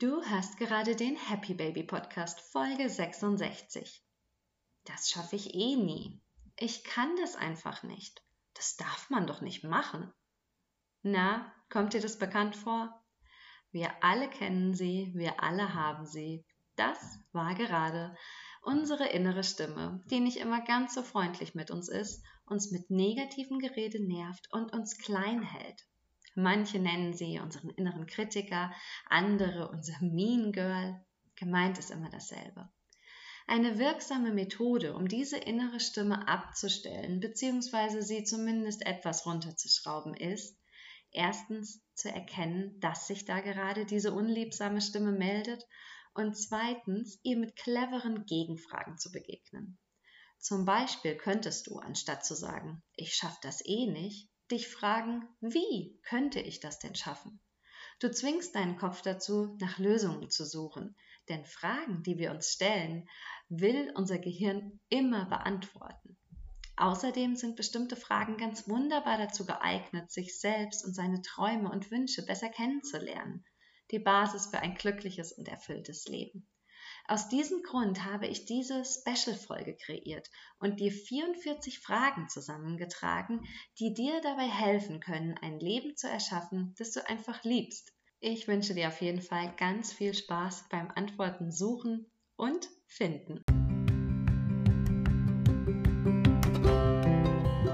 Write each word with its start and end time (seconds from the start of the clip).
Du 0.00 0.24
hast 0.24 0.56
gerade 0.56 0.96
den 0.96 1.14
Happy 1.14 1.54
Baby 1.54 1.84
Podcast 1.84 2.40
Folge 2.40 2.90
66. 2.90 4.04
Das 4.86 5.08
schaffe 5.08 5.36
ich 5.36 5.54
eh 5.54 5.76
nie. 5.76 6.20
Ich 6.58 6.82
kann 6.82 7.14
das 7.14 7.36
einfach 7.36 7.84
nicht. 7.84 8.20
Das 8.54 8.74
darf 8.74 9.08
man 9.08 9.28
doch 9.28 9.40
nicht 9.40 9.62
machen. 9.62 10.12
Na, 11.02 11.54
kommt 11.70 11.92
dir 11.92 12.00
das 12.00 12.18
bekannt 12.18 12.56
vor? 12.56 13.04
Wir 13.70 13.88
alle 14.02 14.28
kennen 14.28 14.74
sie, 14.74 15.12
wir 15.14 15.40
alle 15.44 15.74
haben 15.74 16.06
sie. 16.06 16.44
Das 16.74 16.98
war 17.30 17.54
gerade 17.54 18.16
unsere 18.62 19.06
innere 19.06 19.44
Stimme, 19.44 20.02
die 20.10 20.18
nicht 20.18 20.38
immer 20.38 20.60
ganz 20.64 20.94
so 20.94 21.04
freundlich 21.04 21.54
mit 21.54 21.70
uns 21.70 21.88
ist, 21.88 22.20
uns 22.46 22.72
mit 22.72 22.90
negativem 22.90 23.60
Gerede 23.60 24.04
nervt 24.04 24.52
und 24.52 24.72
uns 24.72 24.98
klein 24.98 25.40
hält. 25.42 25.86
Manche 26.34 26.78
nennen 26.78 27.14
sie 27.14 27.38
unseren 27.38 27.70
inneren 27.70 28.06
Kritiker, 28.06 28.72
andere 29.06 29.68
unser 29.68 30.00
Mean 30.00 30.52
Girl. 30.52 31.04
Gemeint 31.36 31.78
ist 31.78 31.90
immer 31.90 32.10
dasselbe. 32.10 32.68
Eine 33.46 33.78
wirksame 33.78 34.32
Methode, 34.32 34.94
um 34.94 35.06
diese 35.06 35.36
innere 35.36 35.78
Stimme 35.78 36.26
abzustellen 36.26 37.20
bzw. 37.20 38.00
sie 38.00 38.24
zumindest 38.24 38.86
etwas 38.86 39.26
runterzuschrauben, 39.26 40.14
ist, 40.14 40.58
erstens 41.10 41.82
zu 41.94 42.10
erkennen, 42.10 42.80
dass 42.80 43.06
sich 43.06 43.24
da 43.24 43.40
gerade 43.40 43.84
diese 43.84 44.12
unliebsame 44.12 44.80
Stimme 44.80 45.12
meldet 45.12 45.64
und 46.14 46.36
zweitens 46.36 47.20
ihr 47.22 47.36
mit 47.36 47.54
cleveren 47.56 48.24
Gegenfragen 48.24 48.98
zu 48.98 49.12
begegnen. 49.12 49.78
Zum 50.38 50.64
Beispiel 50.64 51.16
könntest 51.16 51.66
du, 51.66 51.78
anstatt 51.78 52.24
zu 52.24 52.34
sagen, 52.34 52.82
ich 52.96 53.14
schaff 53.14 53.38
das 53.40 53.64
eh 53.64 53.86
nicht, 53.86 54.28
dich 54.50 54.68
fragen, 54.68 55.28
wie 55.40 55.98
könnte 56.02 56.40
ich 56.40 56.60
das 56.60 56.78
denn 56.78 56.94
schaffen? 56.94 57.40
Du 58.00 58.10
zwingst 58.10 58.54
deinen 58.54 58.76
Kopf 58.76 59.02
dazu, 59.02 59.56
nach 59.60 59.78
Lösungen 59.78 60.28
zu 60.30 60.44
suchen, 60.44 60.96
denn 61.28 61.44
Fragen, 61.44 62.02
die 62.02 62.18
wir 62.18 62.32
uns 62.32 62.52
stellen, 62.52 63.08
will 63.48 63.92
unser 63.94 64.18
Gehirn 64.18 64.80
immer 64.88 65.26
beantworten. 65.26 66.16
Außerdem 66.76 67.36
sind 67.36 67.56
bestimmte 67.56 67.94
Fragen 67.94 68.36
ganz 68.36 68.68
wunderbar 68.68 69.16
dazu 69.16 69.46
geeignet, 69.46 70.10
sich 70.10 70.38
selbst 70.40 70.84
und 70.84 70.92
seine 70.92 71.22
Träume 71.22 71.70
und 71.70 71.90
Wünsche 71.90 72.24
besser 72.26 72.48
kennenzulernen, 72.48 73.44
die 73.92 74.00
Basis 74.00 74.46
für 74.46 74.58
ein 74.58 74.74
glückliches 74.74 75.32
und 75.32 75.46
erfülltes 75.46 76.06
Leben. 76.08 76.48
Aus 77.06 77.28
diesem 77.28 77.62
Grund 77.62 78.02
habe 78.06 78.26
ich 78.26 78.46
diese 78.46 78.82
Special-Folge 78.82 79.76
kreiert 79.76 80.30
und 80.58 80.80
dir 80.80 80.90
44 80.90 81.78
Fragen 81.78 82.30
zusammengetragen, 82.30 83.46
die 83.78 83.92
dir 83.92 84.22
dabei 84.22 84.48
helfen 84.48 85.00
können, 85.00 85.34
ein 85.42 85.60
Leben 85.60 85.98
zu 85.98 86.08
erschaffen, 86.08 86.74
das 86.78 86.92
du 86.92 87.06
einfach 87.06 87.44
liebst. 87.44 87.92
Ich 88.20 88.48
wünsche 88.48 88.72
dir 88.72 88.88
auf 88.88 89.02
jeden 89.02 89.20
Fall 89.20 89.52
ganz 89.58 89.92
viel 89.92 90.14
Spaß 90.14 90.64
beim 90.70 90.88
Antworten 90.94 91.52
suchen 91.52 92.06
und 92.36 92.70
finden. 92.86 93.42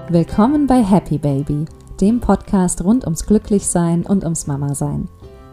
Willkommen 0.09 0.67
bei 0.67 0.83
Happy 0.83 1.17
Baby, 1.17 1.63
dem 2.01 2.19
Podcast 2.19 2.83
rund 2.83 3.05
ums 3.05 3.25
Glücklichsein 3.25 4.05
und 4.05 4.25
ums 4.25 4.47
Mama-Sein. 4.47 5.07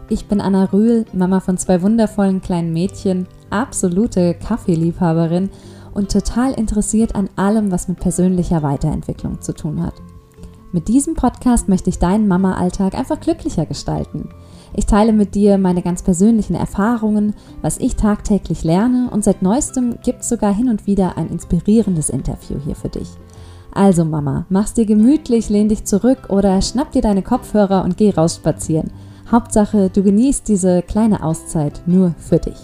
Ich 0.09 0.27
bin 0.27 0.41
Anna 0.41 0.65
Rühl, 0.65 1.05
Mama 1.13 1.39
von 1.39 1.57
zwei 1.57 1.81
wundervollen 1.81 2.41
kleinen 2.41 2.73
Mädchen 2.73 3.25
absolute 3.51 4.33
Kaffeeliebhaberin 4.33 5.49
und 5.93 6.11
total 6.11 6.53
interessiert 6.53 7.15
an 7.15 7.29
allem, 7.35 7.71
was 7.71 7.87
mit 7.87 7.99
persönlicher 7.99 8.63
Weiterentwicklung 8.63 9.41
zu 9.41 9.53
tun 9.53 9.83
hat. 9.83 9.95
Mit 10.71 10.87
diesem 10.87 11.15
Podcast 11.15 11.67
möchte 11.67 11.89
ich 11.89 11.97
deinen 11.97 12.27
Mama-Alltag 12.27 12.93
einfach 12.93 13.19
glücklicher 13.19 13.65
gestalten. 13.65 14.29
Ich 14.75 14.85
teile 14.85 15.13
mit 15.13 15.33
dir 15.33 15.57
meine 15.57 15.81
ganz 15.81 16.03
persönlichen 16.03 16.53
Erfahrungen, 16.53 17.33
was 17.63 17.79
ich 17.79 17.95
tagtäglich 17.95 18.63
lerne 18.63 19.09
und 19.11 19.23
seit 19.23 19.41
neuestem 19.41 19.97
gibt 20.03 20.21
es 20.21 20.29
sogar 20.29 20.53
hin 20.53 20.69
und 20.69 20.85
wieder 20.85 21.17
ein 21.17 21.29
inspirierendes 21.29 22.09
Interview 22.09 22.57
hier 22.63 22.75
für 22.75 22.89
dich. 22.89 23.09
Also 23.73 24.05
Mama, 24.05 24.45
mach's 24.49 24.73
dir 24.73 24.85
gemütlich, 24.85 25.49
lehn 25.49 25.69
dich 25.69 25.85
zurück 25.85 26.29
oder 26.29 26.61
schnapp 26.61 26.91
dir 26.91 27.01
deine 27.01 27.23
Kopfhörer 27.23 27.83
und 27.83 27.97
geh 27.97 28.11
raus 28.11 28.35
spazieren. 28.35 28.91
Hauptsache, 29.31 29.89
du 29.89 30.03
genießt 30.03 30.47
diese 30.47 30.81
kleine 30.81 31.23
Auszeit 31.23 31.81
nur 31.85 32.15
für 32.17 32.37
dich. 32.37 32.57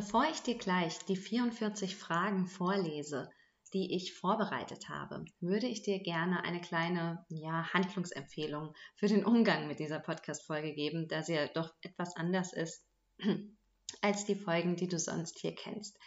Bevor 0.00 0.24
ich 0.30 0.40
dir 0.40 0.56
gleich 0.56 0.98
die 1.00 1.14
44 1.14 1.94
Fragen 1.94 2.46
vorlese, 2.46 3.28
die 3.74 3.94
ich 3.94 4.14
vorbereitet 4.14 4.88
habe, 4.88 5.26
würde 5.40 5.66
ich 5.66 5.82
dir 5.82 5.98
gerne 5.98 6.42
eine 6.42 6.62
kleine 6.62 7.26
ja, 7.28 7.70
Handlungsempfehlung 7.74 8.72
für 8.96 9.08
den 9.08 9.26
Umgang 9.26 9.68
mit 9.68 9.78
dieser 9.78 9.98
Podcast-Folge 9.98 10.72
geben, 10.72 11.06
da 11.06 11.22
sie 11.22 11.34
ja 11.34 11.48
doch 11.48 11.74
etwas 11.82 12.16
anders 12.16 12.54
ist 12.54 12.82
als 14.00 14.24
die 14.24 14.36
Folgen, 14.36 14.74
die 14.74 14.88
du 14.88 14.98
sonst 14.98 15.38
hier 15.38 15.54
kennst. 15.54 15.98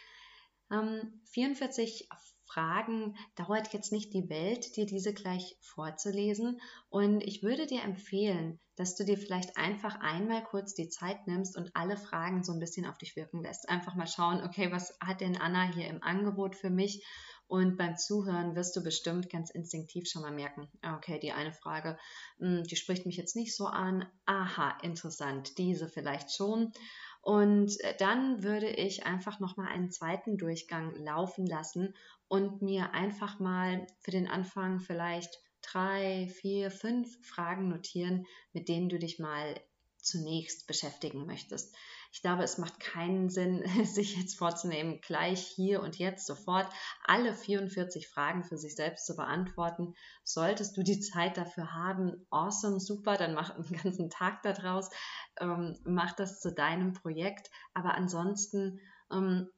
Ähm, 0.72 1.20
44 1.30 2.08
Fragen 2.46 3.16
dauert 3.36 3.72
jetzt 3.72 3.92
nicht 3.92 4.12
die 4.12 4.28
Welt, 4.28 4.76
dir 4.76 4.86
diese 4.86 5.12
gleich 5.12 5.56
vorzulesen. 5.60 6.60
Und 6.88 7.22
ich 7.22 7.42
würde 7.42 7.66
dir 7.66 7.82
empfehlen, 7.82 8.60
dass 8.76 8.96
du 8.96 9.04
dir 9.04 9.16
vielleicht 9.16 9.56
einfach 9.56 10.00
einmal 10.00 10.42
kurz 10.42 10.74
die 10.74 10.88
Zeit 10.88 11.26
nimmst 11.26 11.56
und 11.56 11.70
alle 11.74 11.96
Fragen 11.96 12.42
so 12.42 12.52
ein 12.52 12.58
bisschen 12.58 12.86
auf 12.86 12.98
dich 12.98 13.16
wirken 13.16 13.42
lässt. 13.42 13.68
Einfach 13.68 13.94
mal 13.94 14.06
schauen, 14.06 14.42
okay, 14.42 14.70
was 14.72 14.96
hat 15.00 15.20
denn 15.20 15.36
Anna 15.36 15.72
hier 15.72 15.88
im 15.88 16.02
Angebot 16.02 16.56
für 16.56 16.70
mich? 16.70 17.04
Und 17.46 17.76
beim 17.76 17.96
Zuhören 17.96 18.56
wirst 18.56 18.74
du 18.74 18.82
bestimmt 18.82 19.28
ganz 19.28 19.50
instinktiv 19.50 20.08
schon 20.08 20.22
mal 20.22 20.32
merken, 20.32 20.68
okay, 20.96 21.18
die 21.18 21.32
eine 21.32 21.52
Frage, 21.52 21.98
hm, 22.38 22.64
die 22.64 22.76
spricht 22.76 23.04
mich 23.04 23.16
jetzt 23.16 23.36
nicht 23.36 23.54
so 23.54 23.66
an. 23.66 24.06
Aha, 24.24 24.78
interessant, 24.82 25.58
diese 25.58 25.88
vielleicht 25.88 26.32
schon. 26.32 26.72
Und 27.20 27.80
äh, 27.80 27.94
dann 27.98 28.42
würde 28.42 28.68
ich 28.68 29.06
einfach 29.06 29.40
nochmal 29.40 29.68
einen 29.68 29.90
zweiten 29.90 30.36
Durchgang 30.36 30.94
laufen 30.96 31.46
lassen 31.46 31.94
und 32.34 32.62
mir 32.62 32.94
einfach 32.94 33.38
mal 33.38 33.86
für 34.00 34.10
den 34.10 34.26
Anfang 34.26 34.80
vielleicht 34.80 35.40
drei, 35.62 36.28
vier, 36.40 36.72
fünf 36.72 37.24
Fragen 37.24 37.68
notieren, 37.68 38.26
mit 38.52 38.68
denen 38.68 38.88
du 38.88 38.98
dich 38.98 39.20
mal 39.20 39.54
zunächst 39.98 40.66
beschäftigen 40.66 41.26
möchtest. 41.26 41.76
Ich 42.12 42.22
glaube, 42.22 42.42
es 42.42 42.58
macht 42.58 42.80
keinen 42.80 43.30
Sinn, 43.30 43.62
sich 43.84 44.16
jetzt 44.16 44.36
vorzunehmen, 44.36 45.00
gleich 45.00 45.46
hier 45.46 45.80
und 45.80 46.00
jetzt 46.00 46.26
sofort 46.26 46.66
alle 47.04 47.34
44 47.34 48.08
Fragen 48.08 48.42
für 48.42 48.58
sich 48.58 48.74
selbst 48.74 49.06
zu 49.06 49.14
beantworten. 49.14 49.94
Solltest 50.24 50.76
du 50.76 50.82
die 50.82 50.98
Zeit 50.98 51.36
dafür 51.36 51.72
haben, 51.72 52.26
awesome, 52.30 52.80
super, 52.80 53.16
dann 53.16 53.34
mach 53.34 53.50
einen 53.54 53.80
ganzen 53.80 54.10
Tag 54.10 54.42
daraus, 54.42 54.90
ähm, 55.38 55.78
mach 55.84 56.16
das 56.16 56.40
zu 56.40 56.52
deinem 56.52 56.94
Projekt. 56.94 57.48
Aber 57.74 57.94
ansonsten 57.94 58.80
ähm, 59.12 59.48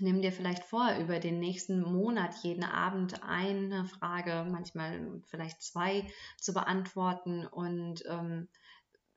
nimm 0.00 0.22
dir 0.22 0.32
vielleicht 0.32 0.64
vor, 0.64 0.96
über 1.00 1.18
den 1.18 1.38
nächsten 1.38 1.82
Monat 1.82 2.34
jeden 2.42 2.64
Abend 2.64 3.22
eine 3.22 3.84
Frage, 3.86 4.46
manchmal 4.50 5.22
vielleicht 5.26 5.62
zwei 5.62 6.06
zu 6.38 6.52
beantworten 6.52 7.46
und 7.46 8.04
ähm, 8.06 8.48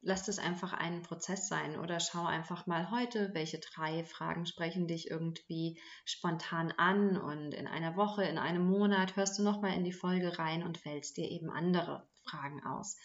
lass 0.01 0.27
es 0.27 0.37
einfach 0.37 0.73
einen 0.73 1.01
Prozess 1.01 1.47
sein 1.47 1.79
oder 1.79 1.99
schau 1.99 2.25
einfach 2.25 2.67
mal 2.67 2.91
heute, 2.91 3.33
welche 3.33 3.59
drei 3.59 4.03
Fragen 4.03 4.45
sprechen 4.45 4.87
dich 4.87 5.09
irgendwie 5.09 5.79
spontan 6.05 6.71
an 6.77 7.17
und 7.17 7.53
in 7.53 7.67
einer 7.67 7.95
Woche, 7.95 8.23
in 8.23 8.37
einem 8.37 8.65
Monat 8.65 9.15
hörst 9.15 9.39
du 9.39 9.43
nochmal 9.43 9.73
in 9.73 9.83
die 9.83 9.93
Folge 9.93 10.37
rein 10.37 10.63
und 10.63 10.77
fällst 10.77 11.17
dir 11.17 11.29
eben 11.29 11.49
andere 11.49 12.07
Fragen 12.23 12.63
aus. 12.63 12.97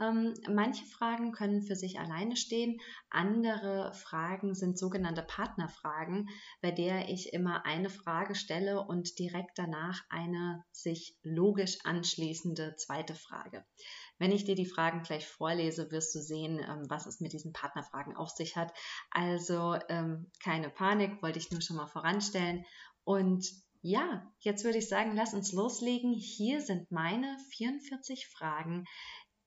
Ähm, 0.00 0.34
manche 0.48 0.84
Fragen 0.84 1.32
können 1.32 1.62
für 1.62 1.76
sich 1.76 1.98
alleine 1.98 2.36
stehen, 2.36 2.80
andere 3.10 3.92
Fragen 3.94 4.54
sind 4.54 4.78
sogenannte 4.78 5.22
Partnerfragen, 5.22 6.28
bei 6.60 6.70
der 6.70 7.08
ich 7.08 7.32
immer 7.32 7.66
eine 7.66 7.90
Frage 7.90 8.34
stelle 8.34 8.84
und 8.84 9.18
direkt 9.18 9.58
danach 9.58 10.02
eine 10.08 10.64
sich 10.70 11.16
logisch 11.22 11.78
anschließende 11.84 12.76
zweite 12.76 13.14
Frage. 13.14 13.64
Wenn 14.18 14.32
ich 14.32 14.44
dir 14.44 14.54
die 14.54 14.66
Fragen 14.66 15.02
gleich 15.02 15.26
vorlese, 15.26 15.90
wirst 15.90 16.14
du 16.14 16.20
sehen, 16.20 16.58
ähm, 16.58 16.84
was 16.88 17.06
es 17.06 17.20
mit 17.20 17.32
diesen 17.32 17.52
Partnerfragen 17.52 18.16
auf 18.16 18.30
sich 18.30 18.56
hat. 18.56 18.72
Also 19.10 19.76
ähm, 19.88 20.30
keine 20.42 20.70
Panik, 20.70 21.22
wollte 21.22 21.38
ich 21.38 21.50
nur 21.50 21.60
schon 21.60 21.76
mal 21.76 21.86
voranstellen. 21.86 22.64
Und 23.04 23.48
ja, 23.80 24.30
jetzt 24.40 24.64
würde 24.64 24.78
ich 24.78 24.88
sagen, 24.88 25.14
lass 25.14 25.34
uns 25.34 25.52
loslegen. 25.52 26.12
Hier 26.12 26.60
sind 26.60 26.90
meine 26.90 27.38
44 27.52 28.28
Fragen, 28.28 28.84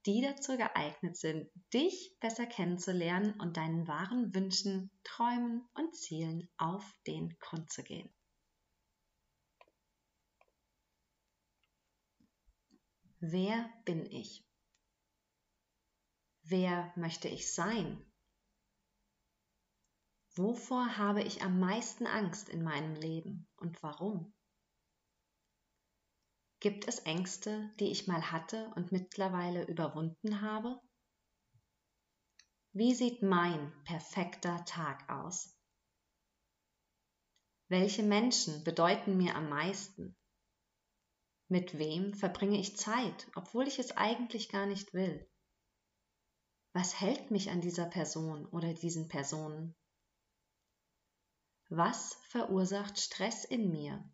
die 0.06 0.21
dazu 0.21 0.57
geeignet 0.57 1.15
sind, 1.15 1.50
dich 1.74 2.15
besser 2.19 2.45
kennenzulernen 2.45 3.39
und 3.39 3.57
deinen 3.57 3.88
wahren 3.88 4.33
Wünschen, 4.33 4.89
Träumen 5.03 5.68
und 5.75 5.95
Zielen 5.95 6.50
auf 6.57 6.83
den 7.06 7.38
Grund 7.39 7.71
zu 7.71 7.83
gehen. 7.83 8.09
Wer 13.19 13.69
bin 13.86 14.06
ich? 14.07 14.44
Wer 16.42 16.92
möchte 16.95 17.27
ich 17.27 17.53
sein? 17.53 18.03
Wovor 20.33 20.98
habe 20.98 21.21
ich 21.21 21.44
am 21.44 21.59
meisten 21.59 22.07
Angst 22.07 22.50
in 22.50 22.63
meinem 22.63 22.95
Leben 22.95 23.48
und 23.57 23.83
warum? 23.83 24.33
Gibt 26.62 26.88
es 26.88 27.00
Ängste, 27.00 27.72
die 27.80 27.90
ich 27.90 28.06
mal 28.06 28.31
hatte 28.31 28.72
und 28.75 28.92
mittlerweile 28.92 29.66
überwunden 29.66 30.42
habe? 30.42 30.80
Wie 32.72 32.94
sieht 32.94 33.24
mein 33.24 33.74
perfekter 33.84 34.63
Tag 34.66 35.10
aus? 35.10 35.58
Welche 37.68 38.04
Menschen 38.04 38.63
bedeuten 38.63 39.18
mir 39.18 39.36
am 39.36 39.50
meisten? 39.50 40.16
Mit 41.48 41.80
wem 41.80 42.13
verbringe 42.13 42.60
ich 42.60 42.78
Zeit, 42.78 43.31
obwohl 43.34 43.68
ich 43.68 43.80
es 43.80 43.98
eigentlich 43.98 44.48
gar 44.50 44.68
nicht 44.68 44.94
will? 44.94 45.28
Was 46.74 47.02
hält 47.02 47.31
mich 47.31 47.50
an 47.50 47.62
dieser 47.62 47.88
Person 47.88 48.46
oder 48.46 48.72
diesen 48.75 49.08
Personen? 49.08 49.75
Was 51.69 52.13
verursacht 52.30 53.00
Stress 53.00 53.46
in 53.46 53.72
mir? 53.72 54.08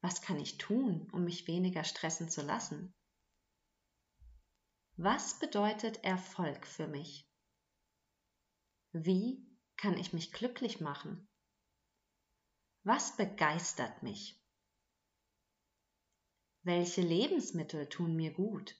Was 0.00 0.22
kann 0.22 0.38
ich 0.38 0.58
tun, 0.58 1.08
um 1.12 1.24
mich 1.24 1.46
weniger 1.46 1.84
stressen 1.84 2.28
zu 2.28 2.42
lassen? 2.42 2.94
Was 4.96 5.38
bedeutet 5.38 6.04
Erfolg 6.04 6.66
für 6.66 6.86
mich? 6.86 7.28
Wie 8.92 9.46
kann 9.76 9.98
ich 9.98 10.12
mich 10.12 10.32
glücklich 10.32 10.80
machen? 10.80 11.28
Was 12.82 13.16
begeistert 13.16 14.02
mich? 14.02 14.40
Welche 16.62 17.02
Lebensmittel 17.02 17.88
tun 17.88 18.16
mir 18.16 18.32
gut? 18.32 18.74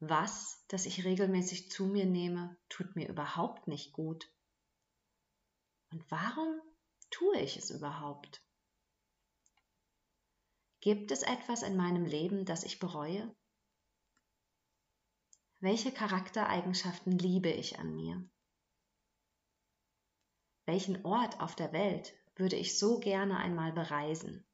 Was, 0.00 0.64
das 0.68 0.86
ich 0.86 1.04
regelmäßig 1.04 1.70
zu 1.70 1.86
mir 1.86 2.06
nehme, 2.06 2.56
tut 2.68 2.96
mir 2.96 3.08
überhaupt 3.08 3.66
nicht 3.66 3.92
gut? 3.92 4.30
Und 5.92 6.10
warum 6.10 6.60
tue 7.10 7.38
ich 7.40 7.56
es 7.56 7.70
überhaupt? 7.70 8.42
Gibt 10.80 11.10
es 11.10 11.22
etwas 11.22 11.62
in 11.62 11.76
meinem 11.76 12.06
Leben, 12.06 12.46
das 12.46 12.64
ich 12.64 12.78
bereue? 12.78 13.34
Welche 15.58 15.92
Charaktereigenschaften 15.92 17.18
liebe 17.18 17.50
ich 17.50 17.78
an 17.78 17.94
mir? 17.94 18.26
Welchen 20.64 21.04
Ort 21.04 21.38
auf 21.40 21.54
der 21.54 21.72
Welt 21.74 22.14
würde 22.34 22.56
ich 22.56 22.78
so 22.78 22.98
gerne 22.98 23.36
einmal 23.36 23.72
bereisen? 23.72 24.46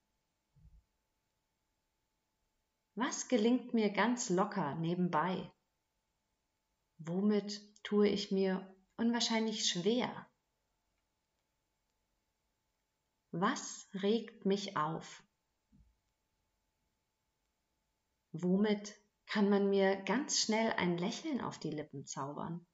Was 2.97 3.29
gelingt 3.29 3.73
mir 3.75 3.91
ganz 3.91 4.29
locker 4.29 4.75
nebenbei? 4.77 5.53
Womit 6.99 7.61
tue 7.85 8.09
ich 8.09 8.33
mir 8.33 8.75
unwahrscheinlich 8.97 9.69
schwer? 9.69 10.29
Was 13.31 13.87
regt 13.93 14.47
mich 14.47 14.77
auf? 14.77 15.23
Womit 18.43 18.95
kann 19.27 19.49
man 19.49 19.71
mir 19.71 19.97
ganz 20.03 20.41
schnell 20.41 20.73
ein 20.73 20.99
Lächeln 20.99 21.41
auf 21.41 21.59
die 21.59 21.71
Lippen 21.71 22.05
zaubern? 22.05 22.67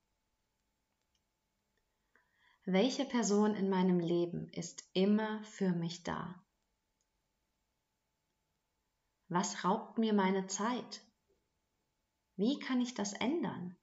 Welche 2.64 3.05
Person 3.05 3.55
in 3.55 3.69
meinem 3.70 4.00
Leben 4.00 4.49
ist 4.49 4.85
immer 4.93 5.43
für 5.44 5.70
mich 5.70 6.03
da? 6.03 6.43
Was 9.29 9.64
raubt 9.64 9.99
mir 9.99 10.12
meine 10.12 10.47
Zeit? 10.47 11.05
Wie 12.37 12.59
kann 12.59 12.81
ich 12.81 12.94
das 12.94 13.12
ändern? 13.12 13.76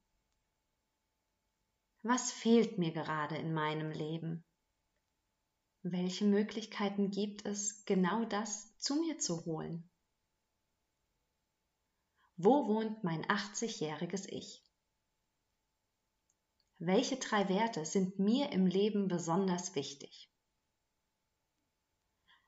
Was 2.02 2.32
fehlt 2.32 2.78
mir 2.78 2.92
gerade 2.92 3.38
in 3.38 3.54
meinem 3.54 3.92
Leben? 3.92 4.44
Welche 5.82 6.26
Möglichkeiten 6.26 7.10
gibt 7.10 7.46
es, 7.46 7.86
genau 7.86 8.26
das 8.26 8.78
zu 8.78 8.96
mir 9.02 9.18
zu 9.18 9.46
holen? 9.46 9.90
Wo 12.42 12.70
wohnt 12.70 13.04
mein 13.04 13.26
80-jähriges 13.26 14.26
Ich? 14.30 14.64
Welche 16.78 17.18
drei 17.18 17.50
Werte 17.50 17.84
sind 17.86 18.18
mir 18.18 18.54
im 18.54 18.66
Leben 18.66 19.10
besonders 19.10 19.76
wichtig? 19.76 20.32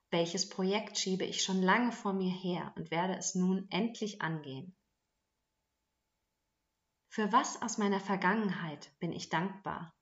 Welches 0.09 0.47
Projekt 0.47 0.97
schiebe 0.97 1.25
ich 1.25 1.43
schon 1.43 1.61
lange 1.61 1.91
vor 1.91 2.13
mir 2.13 2.31
her 2.31 2.71
und 2.77 2.89
werde 2.89 3.17
es 3.17 3.35
nun 3.35 3.69
endlich 3.69 4.21
angehen? 4.21 4.77
Für 7.09 7.29
was 7.33 7.61
aus 7.61 7.77
meiner 7.77 7.99
Vergangenheit 7.99 8.97
bin 8.99 9.11
ich 9.11 9.27
dankbar? 9.27 9.93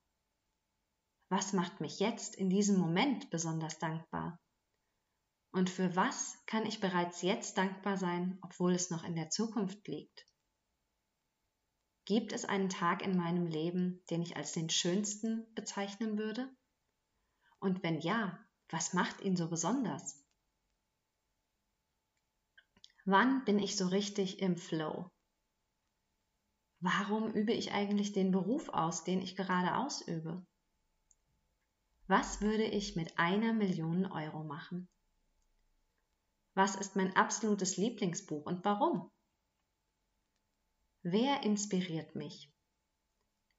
Was 1.30 1.54
macht 1.54 1.82
mich 1.82 2.00
jetzt 2.00 2.36
in 2.36 2.52
diesem 2.52 2.78
Moment 2.78 3.32
besonders 3.32 3.80
dankbar? 3.80 4.40
Und 5.52 5.70
für 5.70 5.96
was 5.96 6.38
kann 6.46 6.66
ich 6.66 6.80
bereits 6.80 7.22
jetzt 7.22 7.58
dankbar 7.58 7.98
sein, 7.98 8.38
obwohl 8.42 8.74
es 8.74 8.92
noch 8.92 9.04
in 9.04 9.16
der 9.16 9.30
Zukunft 9.30 9.88
liegt? 9.88 10.28
Gibt 12.06 12.34
es 12.34 12.46
einen 12.46 12.70
Tag 12.70 13.02
in 13.02 13.18
meinem 13.18 13.48
Leben, 13.48 14.04
den 14.10 14.22
ich 14.22 14.36
als 14.36 14.52
den 14.52 14.70
schönsten 14.70 15.52
bezeichnen 15.56 16.18
würde? 16.18 16.50
Und 17.60 17.84
wenn 17.84 18.00
ja, 18.00 18.40
was 18.70 18.94
macht 18.94 19.22
ihn 19.22 19.36
so 19.36 19.50
besonders? 19.50 20.24
Wann 23.06 23.44
bin 23.46 23.60
ich 23.60 23.76
so 23.76 23.88
richtig 23.88 24.40
im 24.40 24.56
Flow? 24.56 25.10
Warum 26.80 27.34
übe 27.34 27.54
ich 27.54 27.72
eigentlich 27.72 28.14
den 28.14 28.32
Beruf 28.32 28.70
aus, 28.70 29.04
den 29.04 29.22
ich 29.22 29.36
gerade 29.36 29.76
ausübe? 29.76 30.46
Was 32.08 32.42
würde 32.42 32.66
ich 32.66 32.96
mit 32.96 33.20
einer 33.20 33.54
Million 33.54 34.06
Euro 34.06 34.44
machen? 34.44 34.88
Was 36.54 36.76
ist 36.76 36.96
mein 36.96 37.16
absolutes 37.16 37.78
Lieblingsbuch 37.78 38.46
und 38.46 38.66
warum? 38.66 39.12
Wer 41.02 41.44
inspiriert 41.44 42.16
mich? 42.16 42.52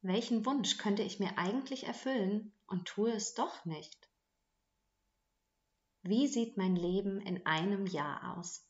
Welchen 0.02 0.44
Wunsch 0.46 0.78
könnte 0.78 1.02
ich 1.02 1.20
mir 1.20 1.38
eigentlich 1.38 1.84
erfüllen 1.84 2.54
und 2.66 2.86
tue 2.86 3.12
es 3.12 3.34
doch 3.34 3.64
nicht? 3.64 4.10
Wie 6.02 6.26
sieht 6.26 6.56
mein 6.56 6.76
Leben 6.76 7.20
in 7.20 7.44
einem 7.44 7.86
Jahr 7.86 8.38
aus? 8.38 8.66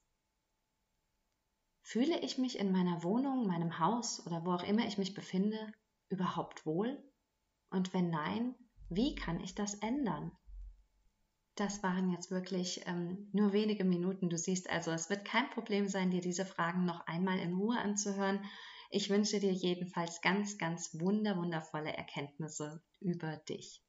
Fühle 1.83 2.21
ich 2.21 2.39
mich 2.39 2.59
in 2.59 2.73
meiner 2.73 3.03
Wohnung, 3.03 3.47
meinem 3.47 3.79
Haus 3.79 4.25
oder 4.27 4.45
wo 4.45 4.53
auch 4.53 4.63
immer 4.65 4.87
ich 4.87 4.99
mich 4.99 5.15
befinde 5.15 5.73
überhaupt 6.09 6.67
wohl? 6.67 7.03
Und 7.71 7.95
wenn 7.95 8.11
nein, 8.11 8.55
wie 8.89 9.15
kann 9.15 9.41
ich 9.41 9.55
das 9.55 9.75
ändern? 9.75 10.37
Das 11.57 11.83
waren 11.83 12.11
jetzt 12.11 12.31
wirklich 12.31 12.83
ähm, 12.87 13.29
nur 13.33 13.53
wenige 13.53 13.85
Minuten. 13.85 14.31
Du 14.31 14.39
siehst 14.39 14.71
also, 14.71 14.91
es 14.93 15.11
wird 15.11 15.25
kein 15.25 15.51
Problem 15.51 15.89
sein, 15.89 16.11
dir 16.11 16.21
diese 16.21 16.47
Fragen 16.47 16.85
noch 16.85 17.07
einmal 17.07 17.39
in 17.39 17.55
Ruhe 17.55 17.79
anzuhören. 17.79 18.41
Ich 18.91 19.11
wünsche 19.11 19.41
dir 19.41 19.53
jedenfalls 19.53 20.21
ganz, 20.21 20.59
ganz 20.59 20.99
wunder, 20.99 21.37
wundervolle 21.37 21.93
Erkenntnisse 21.97 22.83
über 23.01 23.37
dich. 23.49 23.83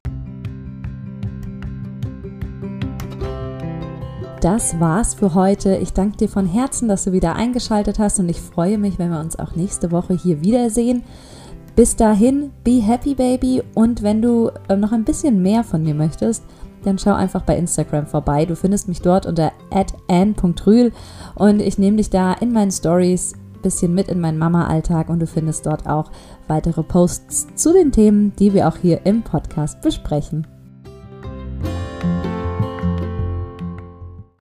das 4.41 4.79
war's 4.79 5.13
für 5.13 5.35
heute. 5.35 5.77
Ich 5.77 5.93
danke 5.93 6.17
dir 6.17 6.27
von 6.27 6.47
Herzen, 6.47 6.87
dass 6.87 7.03
du 7.03 7.11
wieder 7.11 7.35
eingeschaltet 7.35 7.99
hast 7.99 8.19
und 8.19 8.27
ich 8.27 8.41
freue 8.41 8.79
mich, 8.79 8.97
wenn 8.97 9.11
wir 9.11 9.19
uns 9.19 9.37
auch 9.37 9.55
nächste 9.55 9.91
Woche 9.91 10.15
hier 10.15 10.41
wiedersehen. 10.41 11.03
Bis 11.75 11.95
dahin, 11.95 12.51
be 12.63 12.81
happy 12.81 13.13
baby 13.13 13.61
und 13.75 14.01
wenn 14.01 14.21
du 14.21 14.49
äh, 14.67 14.75
noch 14.75 14.91
ein 14.91 15.05
bisschen 15.05 15.41
mehr 15.43 15.63
von 15.63 15.83
mir 15.83 15.93
möchtest, 15.93 16.43
dann 16.83 16.97
schau 16.97 17.13
einfach 17.13 17.43
bei 17.43 17.57
Instagram 17.57 18.07
vorbei. 18.07 18.45
Du 18.45 18.55
findest 18.55 18.87
mich 18.87 19.01
dort 19.01 19.25
unter 19.25 19.51
@an.rühl 20.07 20.91
und 21.35 21.61
ich 21.61 21.77
nehme 21.77 21.97
dich 21.97 22.09
da 22.09 22.33
in 22.33 22.51
meinen 22.51 22.71
Stories 22.71 23.33
bisschen 23.61 23.93
mit 23.93 24.07
in 24.07 24.19
meinen 24.19 24.37
Mama-Alltag 24.37 25.09
und 25.09 25.19
du 25.19 25.27
findest 25.27 25.65
dort 25.65 25.87
auch 25.87 26.11
weitere 26.47 26.83
Posts 26.83 27.55
zu 27.55 27.73
den 27.73 27.91
Themen, 27.91 28.33
die 28.37 28.53
wir 28.53 28.67
auch 28.67 28.77
hier 28.77 29.05
im 29.05 29.21
Podcast 29.21 29.81
besprechen. 29.81 30.47